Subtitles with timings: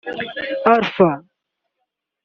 [0.73, 1.09] Alpha